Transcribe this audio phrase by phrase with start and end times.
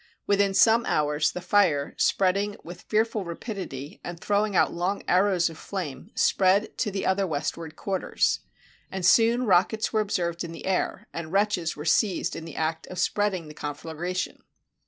[0.25, 5.47] Within some hours the fire, spreading with fearful ra pidity, and throwing out long arrows
[5.47, 8.39] of flame, spread to the other westward quarters.
[8.89, 12.87] And soon rockets were observed in the air, and wretches were seized in the act
[12.87, 14.41] of spreading the conflagration.